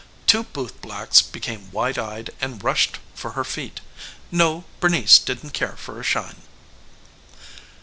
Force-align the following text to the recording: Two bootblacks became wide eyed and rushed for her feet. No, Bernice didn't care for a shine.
Two 0.25 0.43
bootblacks 0.45 1.21
became 1.21 1.69
wide 1.69 1.99
eyed 1.99 2.31
and 2.41 2.63
rushed 2.63 2.97
for 3.13 3.33
her 3.33 3.43
feet. 3.43 3.81
No, 4.31 4.63
Bernice 4.79 5.19
didn't 5.19 5.51
care 5.51 5.75
for 5.77 5.99
a 5.99 6.03
shine. 6.03 6.41